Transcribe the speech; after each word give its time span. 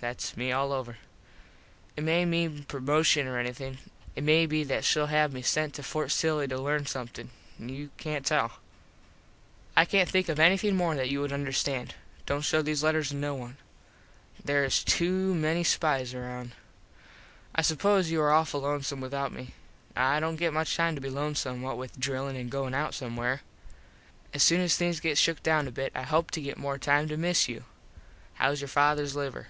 Thats 0.00 0.36
me 0.36 0.50
all 0.52 0.72
over. 0.74 0.98
It 1.96 2.02
may 2.04 2.24
mean 2.26 2.64
promoshun 2.68 3.26
or 3.26 3.38
anything. 3.38 3.78
It 4.16 4.22
may 4.24 4.44
be 4.44 4.62
that 4.64 4.84
shell 4.84 5.06
have 5.06 5.32
me 5.32 5.40
sent 5.40 5.72
to 5.74 5.82
Fort 5.84 6.10
Silly 6.10 6.46
to 6.48 6.60
learn 6.60 6.84
somethin. 6.84 7.30
You 7.60 7.88
cant 7.96 8.26
tell. 8.26 8.48
[Illustration: 8.50 8.60
"I 8.76 8.84
SAT 8.98 9.06
NEXT 9.06 9.16
TO 9.16 9.32
A 9.38 9.64
COLONELS 9.74 9.76
WIFE"] 9.76 9.80
I 9.80 9.84
cant 9.90 10.10
think 10.10 10.28
of 10.28 10.40
anything 10.40 10.76
more 10.76 10.94
that 10.96 11.08
you 11.10 11.20
would 11.22 11.32
understand. 11.32 11.94
Dont 12.26 12.44
show 12.44 12.60
these 12.60 12.82
letters 12.82 13.08
to 13.10 13.14
kno 13.16 13.34
one. 13.36 13.56
There 14.44 14.64
is 14.66 14.82
to 14.84 15.34
many 15.34 15.62
spize 15.64 16.12
around. 16.12 16.52
I 17.54 17.62
suppose 17.62 18.10
you 18.10 18.20
are 18.20 18.30
awful 18.32 18.60
lonesome 18.62 19.00
without 19.00 19.32
me. 19.32 19.54
I 19.96 20.20
dont 20.20 20.36
get 20.38 20.52
much 20.52 20.76
time 20.76 20.96
to 20.96 21.00
be 21.00 21.08
lonesome 21.08 21.62
what 21.62 21.78
with 21.78 21.98
drillin 21.98 22.36
an 22.36 22.48
goin 22.50 22.74
out 22.74 22.92
somewhere. 22.94 23.40
As 24.34 24.42
soon 24.42 24.60
as 24.60 24.76
things 24.76 25.00
get 25.00 25.16
shook 25.16 25.40
down 25.42 25.66
a 25.66 25.70
bit 25.70 25.92
I 25.94 26.02
hope 26.02 26.30
to 26.32 26.42
get 26.42 26.58
more 26.58 26.76
time 26.78 27.08
to 27.08 27.16
miss 27.16 27.48
you. 27.48 27.64
Hows 28.34 28.60
your 28.60 28.68
fathers 28.68 29.14
liver? 29.16 29.46